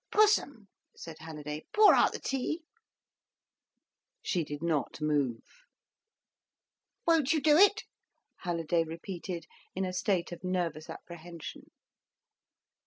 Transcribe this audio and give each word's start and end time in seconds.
"Pussum," 0.11 0.67
said 0.95 1.17
Halliday, 1.19 1.67
"pour 1.73 1.93
out 1.93 2.11
the 2.11 2.17
tea." 2.19 2.63
She 4.23 4.43
did 4.43 4.63
not 4.63 4.99
move. 4.99 5.43
"Won't 7.05 7.33
you 7.33 7.39
do 7.39 7.55
it?" 7.55 7.83
Halliday 8.37 8.83
repeated, 8.83 9.45
in 9.75 9.85
a 9.85 9.93
state 9.93 10.31
of 10.31 10.43
nervous 10.43 10.89
apprehension. 10.89 11.69